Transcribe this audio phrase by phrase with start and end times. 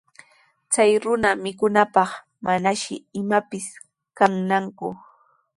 [0.71, 2.09] Chay runa mikunanpaq
[2.45, 3.65] manashi imapis
[4.17, 4.87] kannaku.